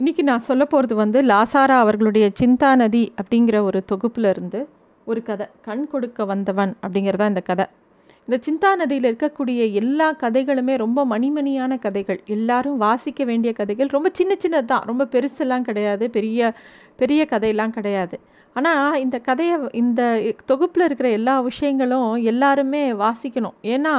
இன்றைக்கி 0.00 0.22
நான் 0.22 0.44
சொல்ல 0.46 0.64
போகிறது 0.64 0.94
வந்து 0.94 1.18
லாசாரா 1.22 1.76
அவர்களுடைய 1.84 2.26
சிந்தா 2.40 2.68
நதி 2.76 3.02
அப்படிங்கிற 3.20 3.56
ஒரு 3.68 3.78
தொகுப்பில் 3.84 4.24
இருந்து 4.24 4.60
ஒரு 5.06 5.20
கதை 5.22 5.46
கண் 5.66 5.82
கொடுக்க 5.92 6.24
வந்தவன் 6.24 6.72
அப்படிங்கிறதா 6.82 7.26
இந்த 7.26 7.40
கதை. 7.40 7.66
இந்த 8.26 8.36
சிந்தா 8.46 8.70
நதியில் 8.76 9.08
இருக்கக்கூடிய 9.10 9.60
எல்லா 9.80 10.08
கதைகளுமே 10.20 10.74
ரொம்ப 10.76 11.04
மணிமணியான 11.04 11.78
கதைகள். 11.78 12.20
எல்லாரும் 12.36 12.76
வாசிக்க 12.76 13.24
வேண்டிய 13.24 13.52
கதைகள் 13.52 13.90
ரொம்ப 13.96 14.10
சின்ன 14.12 14.36
சின்னது 14.44 14.64
தான் 14.64 14.86
ரொம்ப 14.86 15.06
பெருசெல்லாம் 15.14 15.66
கிடையாது 15.70 16.06
பெரிய 16.10 16.52
பெரிய 16.96 17.24
கதையெல்லாம் 17.32 17.74
கிடையாது. 17.78 18.18
ஆனால் 18.56 19.00
இந்த 19.04 19.18
கதையை 19.30 19.58
இந்த 19.82 20.02
தொகுப்பில் 20.44 20.86
இருக்கிற 20.88 21.10
எல்லா 21.10 21.36
விஷயங்களும் 21.40 22.10
எல்லாருமே 22.32 22.84
வாசிக்கணும். 23.04 23.58
ஏன்னா 23.74 23.96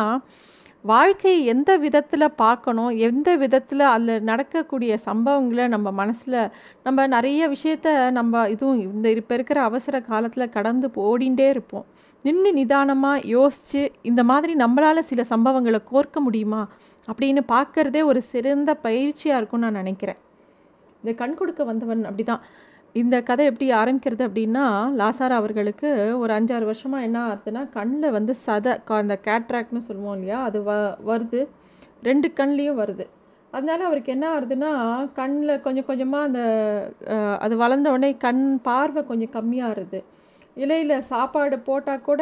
வாழ்க்கையை 0.83 1.45
எந்த 1.45 1.71
விதத்தில் 1.77 2.35
பார்க்கணும் 2.35 2.91
எந்த 2.97 3.29
விதத்தில் 3.35 3.79
அதில் 3.79 4.21
நடக்கக்கூடிய 4.21 4.91
சம்பவங்களை 5.05 5.67
நம்ம 5.67 5.91
மனசில் 5.91 6.37
நம்ம 6.83 7.07
நிறைய 7.07 7.49
விஷயத்த 7.49 8.11
நம்ம 8.11 8.49
இதுவும் 8.49 8.79
இந்த 8.79 9.09
இப்போ 9.11 9.33
இருக்கிற 9.33 9.61
அவசர 9.61 10.01
காலத்தில் 10.01 10.49
கடந்து 10.49 10.89
ஓடிண்டே 10.95 11.47
இருப்போம். 11.49 11.85
நின்று 12.23 12.53
நிதானமாக 12.53 13.25
யோசித்து 13.27 13.91
இந்த 14.01 14.23
மாதிரி 14.23 14.55
நம்மளால் 14.55 15.07
சில 15.11 15.25
சம்பவங்களை 15.29 15.81
கோர்க்க 15.91 16.19
முடியுமா? 16.19 16.67
அப்படின்னு 17.07 17.41
பார்க்குறதே 17.53 18.03
ஒரு 18.03 18.21
சிறந்த 18.21 18.77
பயிற்சியாக 18.83 19.39
இருக்கும்னு 19.39 19.65
நான் 19.65 19.81
நினைக்கிறேன். 19.83 20.19
இந்த 21.03 21.11
கண் 21.13 21.33
கொடுக்க 21.33 21.63
வந்தவன் 21.63 22.03
அப்படி 22.03 22.23
தான் 22.23 22.41
இந்த 22.95 23.15
கதை 23.21 23.43
எப்படி 23.49 23.67
ஆரம்பிக்கிறது 23.73 24.23
அப்படின்னா 24.27 24.63
லாசாரா 24.99 25.35
அவர்களுக்கு 25.41 25.89
ஒரு 26.21 26.31
அஞ்சாறு 26.37 26.65
வருஷமாக 26.69 27.07
என்ன 27.07 27.17
ஆகுதுன்னா 27.27 27.61
கண்ணில் 27.77 28.15
வந்து 28.17 28.33
சதை 28.45 28.73
அந்த 29.01 29.15
கேட்ராக்ட்னு 29.27 29.81
சொல்லுவோம் 29.87 30.15
இல்லையா 30.17 30.39
அது 30.47 30.59
வ 30.69 30.71
வருது. 31.09 31.41
ரெண்டு 32.03 32.27
கண்லேயும் 32.39 32.79
வருது. 32.81 33.05
அதனால 33.53 33.79
அவருக்கு 33.89 34.13
என்ன 34.15 34.25
ஆகுதுன்னா 34.35 34.71
கண்ணில் 35.19 35.61
கொஞ்சம் 35.65 35.87
கொஞ்சமாக 35.89 36.27
அந்த 36.29 36.41
அது 37.45 37.53
வளர்ந்த 37.63 37.87
உடனே 37.91 38.11
கண் 38.25 38.43
பார்வை 38.67 39.01
கொஞ்சம் 39.05 39.33
கம்மியாகிறது 39.37 39.99
இலையில் 40.57 41.05
சாப்பாடு 41.11 41.57
போட்டால் 41.59 42.05
கூட 42.09 42.21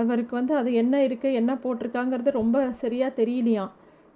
அவருக்கு 0.00 0.34
வந்து 0.36 0.54
அது 0.60 0.70
என்ன 0.82 0.94
இருக்குது 1.08 1.38
என்ன 1.40 1.52
போட்டிருக்காங்கிறது 1.64 2.30
ரொம்ப 2.40 2.58
சரியாக 2.82 3.18
தெரியலையாம். 3.20 3.72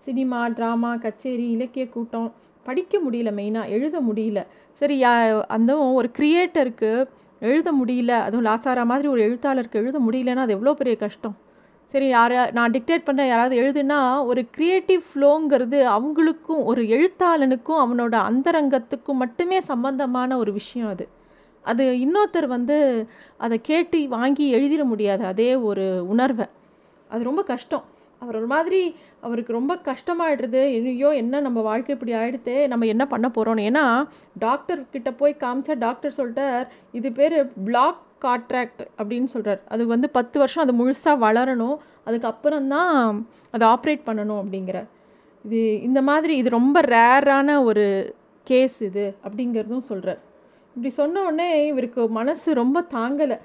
சினிமா 0.07 0.39
ட்ராமா 0.59 0.93
கச்சேரி 1.05 1.47
இலக்கிய 1.57 1.85
கூட்டம் 1.89 2.31
படிக்க 2.65 3.01
முடியல 3.11 3.31
மெயினாக 3.39 3.69
எழுத 3.69 4.01
முடியல. 4.01 4.41
சரி 4.81 5.03
யா 5.03 5.13
அந்த 5.47 5.79
ஒரு 5.79 6.11
கிரியேட்டருக்கு 6.19 6.91
எழுத 7.41 7.69
முடியல 7.73 8.13
அதுவும் 8.21 8.47
லாசாரா 8.47 8.85
மாதிரி 8.85 9.09
ஒரு 9.09 9.21
எழுத்தாளருக்கு 9.21 9.79
எழுத 9.79 9.99
முடியலன்னா 10.01 10.37
அது 10.37 10.53
எவ்வளோ 10.53 10.75
பெரிய 10.75 10.97
கஷ்டம்? 10.97 11.37
சரி 11.95 12.09
யார் 12.09 12.53
நான் 12.53 12.71
டிக்டேட் 12.71 13.07
பண்ணுற 13.07 13.23
யாராவது 13.27 13.55
எழுதுனா 13.63 14.25
ஒரு 14.25 14.47
க்ரியேட்டிவ் 14.57 15.03
ஃப்ளோங்கிறது 15.09 15.79
அவங்களுக்கும் 15.97 16.63
ஒரு 16.65 16.83
எழுத்தாளனுக்கும் 16.83 17.81
அவனோட 17.85 18.15
அந்தரங்கத்துக்கும் 18.31 19.21
மட்டுமே 19.23 19.61
சம்பந்தமான 19.61 20.37
ஒரு 20.37 20.53
விஷயம் 20.53 20.89
அது. 20.89 21.09
அது 21.65 21.85
இன்னொருத்தர் 22.05 22.47
வந்து 22.47 23.07
அதை 23.37 23.61
கேட்டு 23.61 24.09
வாங்கி 24.09 24.47
எழுதிட 24.55 24.85
முடியாது 24.85 25.25
அதே 25.25 25.55
ஒரு 25.55 26.07
உணர்வை. 26.07 26.47
அது 27.11 27.23
ரொம்ப 27.25 27.43
கஷ்டம். 27.43 27.85
அவர் 28.23 28.37
ஒரு 28.37 28.47
மாதிரி 28.47 28.81
அவருக்கு 29.27 29.53
ரொம்ப 29.57 29.73
கஷ்டமாயிடுறது 29.89 30.61
ஐயோ 30.91 31.11
என்ன 31.23 31.41
நம்ம 31.41 31.61
வாழ்க்கை 31.61 31.95
இப்படி 31.95 32.13
ஆகிடுதே 32.21 32.57
நம்ம 32.69 32.87
என்ன 32.87 33.05
பண்ண 33.07 33.29
போகிறோன்னு 33.29 33.67
ஏன்னா 33.71 33.85
டாக்டர் 34.39 34.81
கிட்ட 34.91 35.13
போய் 35.21 35.35
காமிச்சா 35.45 35.75
டாக்டர் 35.79 36.17
சொல்லிட்டார் 36.17 36.67
இது 36.93 37.13
பேர் 37.13 37.37
பிளாக் 37.67 38.01
காட்ராக்ட் 38.25 38.83
அப்படின்னு 38.99 39.29
சொல்கிறார் 39.35 39.61
அது 39.69 39.87
வந்து 39.87 40.11
பத்து 40.11 40.37
வருஷம் 40.39 40.65
அது 40.65 40.75
முழுசாக 40.81 41.23
வளரணும். 41.27 41.79
அதுக்கப்புறம் 42.05 42.69
தான் 42.69 42.93
அதை 43.55 43.65
ஆப்ரேட் 43.69 44.05
பண்ணணும் 44.07 44.41
அப்படிங்கிற 44.43 44.79
இது 45.45 45.61
இந்த 45.83 46.03
மாதிரி 46.03 46.37
இது 46.37 46.49
ரொம்ப 46.51 46.81
ரேரான 46.95 47.57
ஒரு 47.65 47.87
கேஸ் 48.47 48.77
இது 48.89 49.05
அப்படிங்கிறதும் 49.25 49.89
சொல்கிறார் 49.91 50.21
இப்படி 50.77 50.91
சொன்ன 51.01 51.23
உடனே 51.23 51.49
இவருக்கு 51.67 52.03
மனசு 52.19 52.55
ரொம்ப 52.55 52.79
தாங்கலை. 52.95 53.39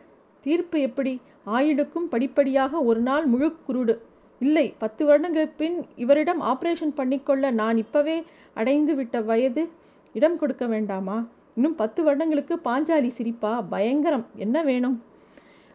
தீர்ப்பு 0.46 0.78
எப்படி? 0.82 1.14
ஆயுடுக்கும் 1.56 2.08
படிப்படியாக 2.14 2.82
ஒரு 2.90 3.00
நாள் 3.00 3.26
முழு 3.26 3.50
குருடு. 3.68 3.96
இல்லை 4.40 4.74
பத்து 4.78 5.06
வருடங்களுக்கு 5.06 5.56
பின் 5.58 5.78
இவரிடம் 5.96 6.42
ஆப்ரேஷன் 6.42 6.94
பண்ணிக்கொள்ள 6.98 7.52
நான் 7.52 7.78
இப்பவே 7.78 8.24
அடைந்து 8.54 8.96
விட்ட 8.96 9.22
வயது 9.22 9.70
இடம் 10.14 10.38
கொடுக்க 10.38 10.66
வேண்டாமா? 10.66 11.28
இன்னும் 11.56 11.76
பத்து 11.76 12.04
வருடங்களுக்கு 12.04 12.56
பாஞ்சாலி 12.66 13.08
சிரிப்பா? 13.08 13.62
பயங்கரம். 13.62 14.26
என்ன 14.36 14.64
வேணும்? 14.64 15.04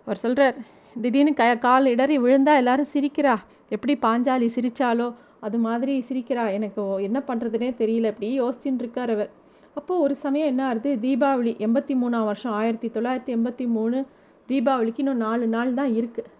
அவர் 0.07 0.17
சொல்கிறார் 0.17 0.57
திடீர்னு 1.01 1.33
க 1.35 1.57
கால் 1.57 1.87
இடறி 1.87 2.19
விழுந்தா 2.19 2.55
எல்லாரும் 2.57 2.91
சிரிக்கிறா. 2.95 3.35
எப்படி 3.69 3.99
பாஞ்சாலி 4.03 4.49
சிரித்தாலோ 4.57 5.15
அது 5.41 5.59
மாதிரி 5.59 6.05
சிரிக்கிறா. 6.09 6.53
எனக்கு 6.53 6.83
என்ன 7.03 7.23
பண்ணுறதுனே 7.27 7.71
தெரியல. 7.83 8.07
அப்படி 8.07 8.41
யோசிச்சுட்டு 8.41 8.83
இருக்கார் 8.85 9.11
அவர். 9.11 9.31
அப்போது 9.75 10.01
ஒரு 10.01 10.15
சமயம் 10.15 10.47
என்ன 10.47 10.67
ஆகுது 10.67 10.91
தீபாவளி 11.03 11.53
எண்பத்தி 11.67 11.95
மூணாம் 12.03 12.25
வருஷம். 12.25 12.53
ஆயிரத்தி 12.53 12.89
தொள்ளாயிரத்தி 12.89 13.33
எண்பத்தி 13.37 13.67
மூணு 13.67 14.05
தீபாவளிக்கு 14.49 15.03
இன்னும் 15.05 15.17
நாலு 15.17 15.47
நாள் 15.47 15.75
தான் 15.75 15.93
இருக்குது 15.95 16.31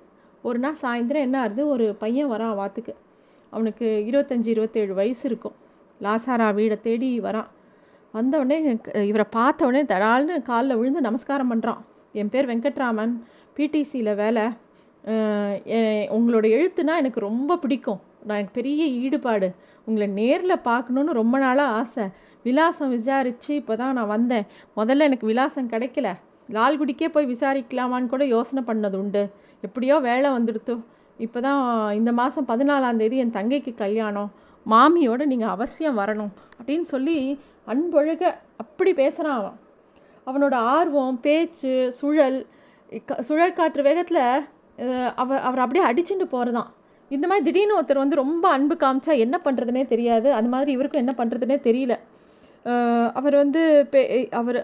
ஒரு 0.49 0.59
நாள் 0.65 0.81
சாயந்தரம் 0.83 1.27
என்ன 1.27 1.37
ஆகுது 1.45 1.63
ஒரு 1.75 1.87
பையன் 2.03 2.31
வரான் 2.33 2.59
வாத்துக்கு. 2.61 2.95
அவனுக்கு 3.53 3.87
இருபத்தஞ்சி 4.11 4.51
இருபத்தேழு 4.55 4.93
வயசு 5.01 5.25
இருக்கும். 5.31 5.57
லாசாரா 6.05 6.47
வீடை 6.59 6.77
தேடி 6.87 7.09
வரான். 7.27 7.51
வந்தவுடனே 8.17 8.57
இவரை 9.11 9.27
பார்த்தவொடனே 9.39 9.83
தடால்னு 9.93 10.35
காலில் 10.49 10.79
விழுந்து 10.81 11.01
நமஸ்காரம் 11.09 11.51
பண்ணுறான் 11.53 11.83
என் 12.21 12.33
பேர் 12.33 12.49
வெங்கட்ராமன். 12.51 13.13
பிடிசியில் 13.57 14.19
வேலை. 14.23 14.45
உங்களோட 16.17 16.47
எழுத்துனா 16.57 16.95
எனக்கு 17.03 17.21
ரொம்ப 17.29 17.57
பிடிக்கும். 17.63 18.01
நான் 18.27 18.37
எனக்கு 18.39 18.59
பெரிய 18.59 18.83
ஈடுபாடு. 19.05 19.49
உங்களை 19.87 20.07
நேரில் 20.19 20.65
பார்க்கணுன்னு 20.69 21.19
ரொம்ப 21.21 21.37
நாளாக 21.45 21.77
ஆசை. 21.79 22.05
விலாசம் 22.47 22.93
விசாரித்து 22.97 23.51
இப்போ 23.61 23.75
தான் 23.81 23.97
நான் 23.99 24.13
வந்தேன். 24.17 24.47
முதல்ல 24.79 25.09
எனக்கு 25.09 25.27
விலாசம் 25.31 25.71
கிடைக்கல. 25.73 26.09
லால்குடிக்கே 26.57 27.09
போய் 27.15 27.31
விசாரிக்கலாமான்னு 27.33 28.13
கூட 28.13 28.25
யோசனை 28.35 28.63
பண்ணது 28.71 28.97
உண்டு. 29.03 29.23
எப்படியோ 29.67 29.97
வேலை 30.09 30.29
வந்துடுத்து. 30.37 30.75
இப்போ 31.25 31.39
தான் 31.47 31.61
இந்த 31.99 32.11
மாதம் 32.21 32.49
பதினாலாந்தேதி 32.53 33.17
என் 33.25 33.37
தங்கைக்கு 33.39 33.73
கல்யாணம். 33.83 34.31
மாமியோடு 34.67 35.25
நீங்கள் 35.33 35.53
அவசியம் 35.57 35.99
வரணும் 36.01 36.33
அப்படின்னு 36.59 36.87
சொல்லி 36.95 37.17
அன்பொழுக 37.73 38.23
அப்படி 38.63 38.93
பேசுகிறான் 39.01 39.39
அவன். 39.41 39.59
அவனோட 40.29 40.55
ஆர்வம் 40.77 41.19
பேச்சு 41.27 41.75
சுழல் 41.99 42.39
சுழல் 43.29 43.57
காற்று 43.59 43.83
வேகத்தில் 43.89 44.25
அவர் 45.23 45.45
அவர் 45.49 45.63
அப்படியே 45.65 45.85
அடிச்சுட்டு 45.91 46.27
போகிறதான் 46.35 46.71
இந்த 47.11 47.25
மாதிரி 47.29 47.45
திடீர்னு 47.47 47.77
ஒருத்தர் 47.79 48.03
வந்து 48.03 48.23
ரொம்ப 48.25 48.45
அன்பு 48.57 48.75
காமிச்சா 48.83 49.15
என்ன 49.25 49.37
பண்ணுறதுனே 49.47 49.83
தெரியாது. 49.93 50.29
அது 50.39 50.49
மாதிரி 50.55 50.71
இவருக்கும் 50.77 51.03
என்ன 51.05 51.15
பண்ணுறதுனே 51.21 51.57
தெரியல. 51.69 51.95
அவர் 53.19 53.35
வந்து 53.43 53.63
பே 53.93 54.01
அவர் 54.41 54.59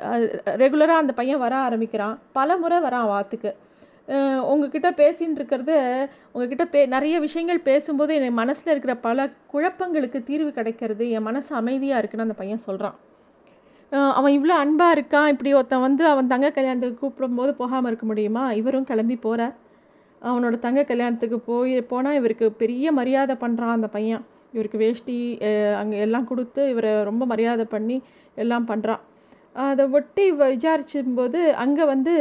ரெகுலராக 0.62 1.03
அந்த 1.03 1.12
பையன் 1.20 1.42
வர 1.44 1.54
ஆரம்பிக்கிறான். 1.66 2.15
பல 2.38 2.56
முறை 2.62 2.78
வரான் 2.86 3.10
வாத்துக்கு 3.12 3.50
உங்ககிட்ட 4.43 4.89
பேசின்னு 4.91 5.35
இருக்கிறது 5.35 5.77
உங்ககிட்ட 6.33 6.65
பே 6.65 6.81
நிறைய 6.87 7.17
விஷயங்கள் 7.21 7.61
பேசும்போது 7.63 8.15
என் 8.15 8.33
மனசில் 8.33 8.73
இருக்கிற 8.73 8.95
பல 8.99 9.29
குழப்பங்களுக்கு 9.53 10.21
தீர்வு 10.23 10.51
கிடைக்கிறது 10.53 11.07
என் 11.11 11.23
மனசு 11.23 11.55
அமைதியாக 11.55 11.99
இருக்குன்னு 11.99 12.27
அந்த 12.29 12.39
பையன் 12.39 12.65
சொல்கிறான் 12.65 12.97
அவன் 14.15 14.35
இவ்வளோ 14.39 14.55
அன்பாக 14.55 14.95
இருக்கான் 14.97 15.29
இப்படி 15.29 15.51
ஒருத்தன் 15.53 15.81
வந்து 15.81 16.03
அவன் 16.07 16.27
தங்க 16.27 16.49
கல்யாணத்துக்கு 16.51 17.03
கூப்பிடும்போது 17.03 17.53
போகாமல் 17.53 17.91
இருக்க 17.91 18.07
முடியுமா? 18.07 18.43
இவரும் 18.53 18.85
கிளம்பி 18.85 19.17
போகிறார் 19.17 19.55
அவனோட 20.23 20.59
தங்க 20.59 20.81
கல்யாணத்துக்கு 20.85 21.39
போய் 21.41 21.81
போனால் 21.83 22.15
இவருக்கு 22.15 22.47
பெரிய 22.53 22.93
மரியாதை 22.93 23.35
பண்ணுறான் 23.41 23.77
அந்த 23.77 23.87
பையன். 23.87 24.25
இவருக்கு 24.53 24.79
வேஷ்டி 24.79 25.39
அங்கே 25.77 25.99
எல்லாம் 25.99 26.27
கொடுத்து 26.27 26.63
இவரை 26.69 27.03
ரொம்ப 27.03 27.23
மரியாதை 27.27 27.65
பண்ணி 27.65 27.97
எல்லாம் 28.35 28.69
பண்ணுறான் 28.69 29.03
அதை 29.55 29.85
ஒட்டி 29.89 30.25
விசாரிச்சும்போது 30.33 31.41
அங்கே 31.55 31.85
வந்து 31.85 32.15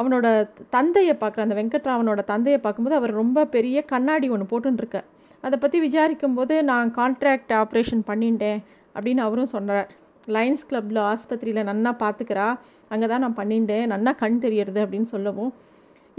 அவனோட 0.00 0.26
தந்தையை 0.70 1.14
பார்க்குற 1.20 1.44
அந்த 1.46 1.56
வெங்கட்ராமனோட 1.60 2.24
தந்தையை 2.24 2.58
பார்க்கும்போது 2.60 2.98
அவர் 2.98 3.12
ரொம்ப 3.12 3.44
பெரிய 3.44 3.84
கண்ணாடி 3.84 4.28
ஒன்று 4.30 4.46
போட்டுருக்கார் 4.52 5.08
அதை 5.40 5.56
பற்றி 5.58 5.78
விசாரிக்கும் 5.80 6.34
போது 6.34 6.54
நான் 6.62 6.88
கான்ட்ராக்ட் 6.96 7.52
ஆப்ரேஷன் 7.62 8.02
பண்ணிட்டேன் 8.06 8.60
அப்படின்னு 8.94 9.22
அவரும் 9.26 9.52
சொன்னார். 9.54 9.88
லைன்ஸ் 10.28 10.66
கிளப்பில் 10.66 11.00
ஆஸ்பத்திரியில் 11.10 11.68
நன்னா 11.70 11.92
பார்த்துக்கிறா 12.02 12.46
அங்கே 12.88 13.06
தான் 13.06 13.20
நான் 13.20 13.36
பண்ணிட்டேன் 13.36 13.86
நன்னா 13.92 14.12
கண் 14.16 14.38
தெரியறது 14.38 14.80
அப்படின்னு 14.84 15.08
சொல்லவும் 15.14 15.52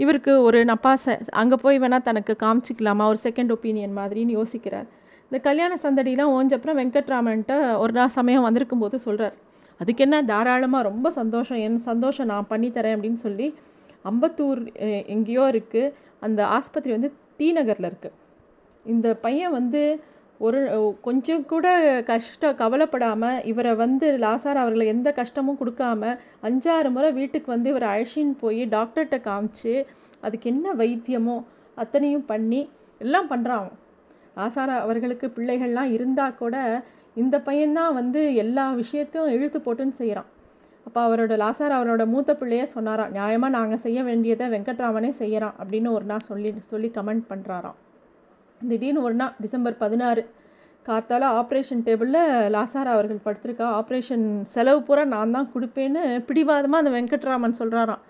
இவருக்கு 0.00 0.32
ஒரு 0.42 0.58
நப்பாசை 0.64 1.14
அங்கே 1.42 1.56
போய் 1.62 1.78
வேணால் 1.78 2.06
தனக்கு 2.08 2.34
காமிச்சிக்கலாமா 2.42 3.04
ஒரு 3.04 3.18
செகண்ட் 3.22 3.52
ஒப்பீனியன் 3.56 3.96
மாதிரின்னு 3.96 4.36
யோசிக்கிறார். 4.38 4.88
இந்த 5.30 5.38
கல்யாண 5.38 5.78
சந்தடிலாம் 5.82 6.32
ஓஞ்சப்புறம் 6.38 6.78
வெங்கட்ராமன்ட்ட 6.80 7.78
ஒரு 7.78 7.92
நாள் 7.92 8.14
சமயம் 8.18 8.42
வந்திருக்கும் 8.42 8.78
போது 8.78 8.98
சொல்கிறார் 8.98 9.36
அதுக்கு 9.82 10.04
என்ன 10.06 10.16
தாராளமாக 10.24 10.88
ரொம்ப 10.90 11.10
சந்தோஷம். 11.10 11.60
என் 11.66 11.84
சந்தோஷம் 11.90 12.30
நான் 12.32 12.50
பண்ணித்தரேன் 12.50 12.96
அப்படின்னு 12.96 13.20
சொல்லி 13.22 13.48
அம்பத்தூர் 14.04 14.60
எங்கேயோ 15.14 15.44
இருக்குது 15.52 15.92
அந்த 16.20 16.40
ஆஸ்பத்திரி 16.56 16.92
வந்து 16.92 17.10
டி 17.36 17.46
நகரில் 17.52 17.88
இருக்குது 17.90 18.18
இந்த 18.86 19.08
பையன் 19.16 19.52
வந்து 19.52 19.82
ஒரு 20.40 20.60
கொஞ்சம் 21.00 21.42
கூட 21.46 21.66
கஷ்டம் 22.02 22.56
கவலைப்படாமல் 22.56 23.42
இவரை 23.44 23.72
வந்து 23.74 24.06
லாசார் 24.18 24.60
அவர்களை 24.62 24.86
எந்த 24.86 25.08
கஷ்டமும் 25.12 25.58
கொடுக்காம 25.60 26.12
அஞ்சாறு 26.42 26.88
முறை 26.90 27.10
வீட்டுக்கு 27.12 27.48
வந்து 27.52 27.70
இவரை 27.70 27.88
அழைச்சின்னு 27.88 28.34
போய் 28.40 28.62
டாக்டர்கிட்ட 28.68 29.18
காமிச்சு 29.24 29.74
அதுக்கு 30.20 30.48
என்ன 30.50 30.74
வைத்தியமோ 30.78 31.36
அத்தனையும் 31.76 32.26
பண்ணி 32.26 32.60
எல்லாம் 33.00 33.30
பண்ணுறான் 33.30 33.62
அவன் 33.62 33.78
லாசாரா 34.36 34.74
அவர்களுக்கு 34.78 35.26
பிள்ளைகள்லாம் 35.36 35.92
இருந்தால் 35.92 36.38
கூட 36.38 36.56
இந்த 37.16 37.36
பையன்தான் 37.38 37.96
வந்து 37.96 38.20
எல்லா 38.34 38.64
விஷயத்தையும் 38.74 39.32
இழுத்து 39.32 39.58
போட்டுன்னு 39.60 39.96
செய்கிறான் 39.96 40.28
அப்போ 40.86 41.00
அவரோட 41.06 41.34
லாசார் 41.36 41.74
அவரோட 41.76 42.02
மூத்த 42.06 42.30
பிள்ளையே 42.34 42.66
சொன்னாராம் 42.66 43.12
நியாயமாக 43.12 43.52
நாங்கள் 43.52 43.82
செய்ய 43.82 43.98
வேண்டியதை 44.02 44.46
வெங்கட்ராமனே 44.48 45.10
செய்கிறான் 45.18 45.56
அப்படின்னு 45.60 45.90
ஒரு 45.90 46.04
நாள் 46.04 46.28
சொல்லி 46.28 46.50
சொல்லி 46.66 46.88
கமெண்ட் 46.96 47.24
பண்ணுறாராம் 47.28 47.78
திடீர்னு 48.60 49.02
ஒரு 49.02 49.14
நாள் 49.14 49.36
டிசம்பர் 49.40 49.76
பதினாறு 49.78 50.22
காத்தால 50.86 51.24
ஆப்ரேஷன் 51.38 51.82
டேபிளில் 51.82 52.22
லாசார் 52.50 52.90
அவர்கள் 52.92 53.24
படுத்திருக்கா 53.24 53.66
ஆப்ரேஷன் 53.72 54.24
செலவு 54.52 54.80
பூரா 54.82 55.04
நான் 55.08 55.34
தான் 55.36 55.50
கொடுப்பேன்னு 55.52 56.02
பிடிவாதமாக 56.20 56.82
அந்த 56.82 56.92
வெங்கட்ராமன் 56.92 57.58
சொல்கிறாராம் 57.60 58.02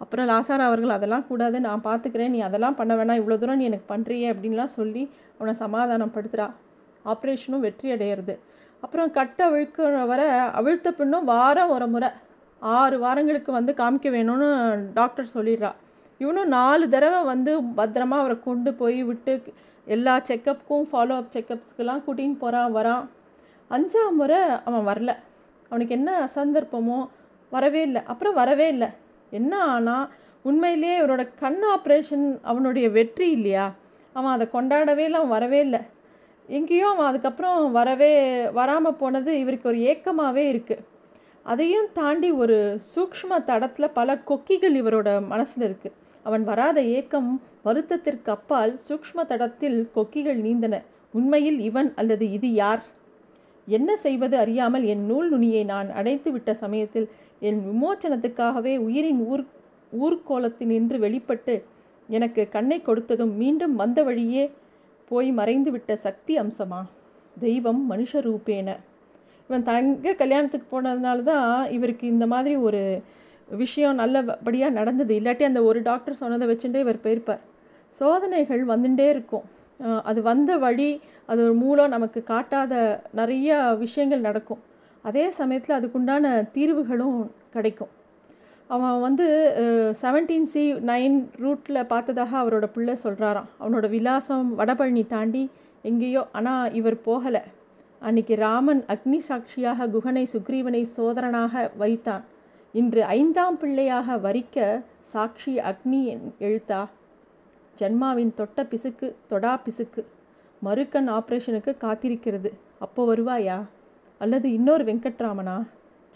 அப்புறம் 0.00 0.26
லாசார் 0.26 0.66
அவர்கள் 0.66 0.96
அதெல்லாம் 0.96 1.26
கூடாது 1.28 1.56
நான் 1.60 1.84
பார்த்துக்கிறேன் 1.84 2.32
நீ 2.32 2.40
அதெல்லாம் 2.40 2.76
பண்ண 2.76 2.92
வேணாம் 2.96 3.20
இவ்வளோ 3.20 3.36
தூரம் 3.38 3.58
நீ 3.58 3.64
எனக்கு 3.64 3.86
பண்ணுறியே 3.92 4.28
அப்படின்லாம் 4.32 4.72
சொல்லி 4.74 5.02
அவனை 5.38 5.54
சமாதானம் 5.56 6.14
படுத்துகிறா 6.14 6.46
ஆப்ரேஷனும் 7.12 7.64
வெற்றி 7.66 7.88
அடையிறது. 7.92 8.34
அப்புறம் 8.82 9.10
கட்டை 9.10 9.42
அவிழ்க்கிற 9.48 10.06
வர 10.06 10.22
அவிழ்த்த 10.60 10.88
பின்னும் 10.90 11.24
வாரம் 11.24 11.72
ஒரு 11.76 11.86
முறை 11.86 12.08
ஆறு 12.62 12.96
வாரங்களுக்கு 12.98 13.50
வந்து 13.52 13.72
காமிக்க 13.80 14.08
வேணும்னு 14.16 14.48
டாக்டர் 14.98 15.34
சொல்லிடுறா. 15.34 15.70
இவனும் 16.20 16.48
நாலு 16.48 16.84
தடவை 16.88 17.20
வந்து 17.22 17.52
பத்திரமா 17.78 18.16
அவரை 18.22 18.36
கொண்டு 18.40 18.70
போய் 18.74 19.02
விட்டு 19.02 19.32
எல்லா 19.86 20.14
செக்கப்புக்கும் 20.28 20.86
ஃபாலோ 20.90 21.14
அப் 21.20 21.32
செக்கப்ஸ்க்கெல்லாம் 21.34 22.04
கூட்டின்னு 22.06 22.36
போகிறான் 22.38 22.74
வரான். 22.76 23.04
அஞ்சாம் 23.70 24.18
முறை 24.20 24.40
அவன் 24.64 24.86
வரல. 24.90 25.12
அவனுக்கு 25.70 25.94
என்ன 25.94 26.10
சந்தர்ப்பமோ 26.34 26.98
வரவே 27.50 27.82
இல்லை. 27.82 28.02
அப்புறம் 28.06 28.34
வரவே 28.34 28.68
இல்லை. 28.68 28.88
என்ன 29.30 29.52
ஆனால் 29.74 30.06
உண்மையிலேயே 30.42 30.94
இவரோட 31.00 31.22
கண் 31.42 31.62
ஆப்ரேஷன் 31.74 32.26
அவனுடைய 32.42 32.86
வெற்றி 32.90 33.30
இல்லையா? 33.30 33.66
அவன் 34.12 34.34
அதை 34.36 34.46
கொண்டாடவே 34.52 35.04
இல்லை 35.08 35.18
அவன் 35.20 35.34
வரவே 35.36 35.60
இல்லை. 35.60 35.80
எங்கேயும் 36.48 36.90
அவன் 36.90 37.08
அதுக்கப்புறம் 37.10 37.60
வரவே 37.70 38.12
வராமல் 38.52 38.98
போனது 38.98 39.32
இவருக்கு 39.38 39.68
ஒரு 39.68 39.78
ஏக்கமாகவே 39.82 40.44
இருக்குது 40.52 40.84
அதையும் 41.46 41.88
தாண்டி 41.92 42.28
ஒரு 42.32 42.56
சூக்ஷ்ம 42.90 43.38
தடத்தில் 43.44 43.94
பல 43.94 44.16
கொக்கிகள் 44.22 44.76
இவரோட 44.80 45.08
மனசில் 45.26 45.64
இருக்குது 45.68 45.96
அவன் 46.26 46.44
வராத 46.44 46.78
ஏக்கம் 46.96 47.30
வருத்தத்திற்கு 47.64 48.30
அப்பால் 48.30 48.72
சூக்ஷ்ம 48.88 49.24
தடத்தில் 49.26 49.78
கொக்கிகள் 49.92 50.38
நீந்தன. 50.38 50.74
உண்மையில் 51.14 51.58
இவன் 51.60 51.90
அல்லது 51.94 52.24
இது 52.30 52.48
யார்? 52.52 52.82
என்ன 53.68 53.90
செய்வது 53.96 54.36
அறியாமல் 54.38 54.84
என் 54.84 55.04
நூல் 55.06 55.28
நுனியை 55.30 55.62
நான் 55.64 55.90
அடைத்து 55.92 56.30
விட்ட 56.32 56.54
சமயத்தில் 56.54 57.06
என் 57.40 57.60
விமோச்சனத்துக்காகவே 57.68 58.74
உயிரின் 58.78 59.22
ஊர் 59.26 59.44
ஊர்கோலத்தினின்று 60.00 60.98
வெளிப்பட்டு 60.98 61.54
எனக்கு 62.08 62.48
கண்ணை 62.48 62.78
கொடுத்ததும் 62.80 63.34
மீண்டும் 63.36 63.74
வந்த 63.74 64.02
வழியே 64.02 64.44
போய் 65.10 65.28
மறைந்து 65.40 65.70
விட்ட 65.74 65.92
சக்தி 66.06 66.34
அம்சமா? 66.42 66.80
தெய்வம் 67.36 67.80
மனுஷ 67.90 68.12
ரூபேன 68.26 68.68
இவன் 69.48 69.66
தங்க 69.70 70.12
கல்யாணத்துக்கு 70.20 70.66
போனதுனால 70.74 71.22
தான் 71.30 71.48
இவருக்கு 71.76 72.04
இந்த 72.14 72.26
மாதிரி 72.32 72.54
ஒரு 72.66 72.82
விஷயம் 73.48 73.98
நல்லபடியாக 74.02 74.76
நடந்தது. 74.78 75.12
இல்லாட்டி 75.20 75.44
அந்த 75.48 75.60
ஒரு 75.70 75.80
டாக்டர் 75.88 76.20
சொன்னதை 76.20 76.46
வச்சுட்டே 76.50 76.82
இவர் 76.84 77.04
போயிருப்பார். 77.04 77.42
சோதனைகள் 77.98 78.62
வந்துட்டே 78.72 79.06
இருக்கும். 79.14 79.44
அது 80.10 80.20
வந்த 80.30 80.52
வழி 80.64 80.90
அது 81.30 81.40
ஒரு 81.46 81.54
மூலம் 81.62 81.92
நமக்கு 81.94 82.20
காட்டாத 82.32 82.72
நிறைய 83.18 83.58
விஷயங்கள் 83.84 84.26
நடக்கும். 84.28 84.62
அதே 85.04 85.24
சமயத்தில் 85.40 85.76
அதுக்குண்டான 85.78 86.32
தீர்வுகளும் 86.56 87.18
கிடைக்கும். 87.56 87.92
அவன் 88.70 89.00
வந்து 89.00 89.26
செவன்டீன் 90.02 90.48
சி 90.52 90.62
நைன் 90.90 91.16
ரூட்டில் 91.42 91.86
பார்த்ததாக 91.86 92.32
அவரோட 92.42 92.66
பிள்ளை 92.66 92.94
சொல்கிறாராம் 93.02 93.50
அவனோட 93.60 93.86
விலாசம் 93.88 94.48
வடபழனி 94.58 95.06
தாண்டி 95.06 95.42
எங்கேயோ 95.82 96.22
ஆனால் 96.32 96.72
இவர் 96.72 96.96
போகலை. 97.06 97.42
அன்னைக்கு 97.98 98.34
ராமன் 98.36 98.84
அக்னி 98.94 99.18
சாட்சியாக 99.18 99.86
குகனை 99.86 100.24
சுக்ரீவனை 100.32 100.82
சோதரனாக 100.96 101.70
வரித்தான். 101.78 102.24
இன்று 102.72 103.04
ஐந்தாம் 103.04 103.58
பிள்ளையாக 103.58 104.16
வரிக்க 104.16 104.82
சாட்சி 105.12 105.54
அக்னி 105.70 106.02
எழுத்தா? 106.40 106.80
ஜன்மாவின் 107.78 108.34
தொட்ட 108.34 108.62
பிசுக்கு 108.62 109.08
தொடா 109.30 109.54
பிசுக்கு. 109.64 110.02
மறுக்கண் 110.62 111.08
ஆப்ரேஷனுக்கு 111.18 111.72
காத்திருக்கிறது. 111.84 112.50
அப்போ 112.78 113.14
வருவாயா? 113.14 113.58
அல்லது 114.18 114.52
இன்னொரு 114.52 114.84
வெங்கட்ராமனா? 114.84 115.56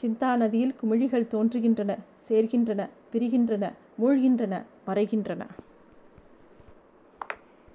சிந்தா 0.02 0.30
நதியில் 0.36 0.74
குமிழிகள் 0.80 1.30
தோன்றுகின்றன. 1.34 1.92
சேர்கின்றன 2.28 2.88
பிரிகின்றன 3.12 3.72
மூழ்கின்றன 4.00 4.62
மறைகின்றன. 4.86 5.46